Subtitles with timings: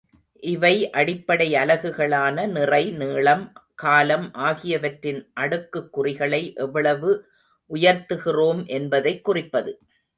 [0.43, 3.43] இவை அடிப்படை அலகுகளான நிறை, நீளம்,
[3.75, 7.11] காலம் ஆகியவற்றின் அடுக்குக்குறிகளை எவ்வளவு
[7.71, 9.73] உயர்த்துகிறோம் என்பதைக் குறிப்பது.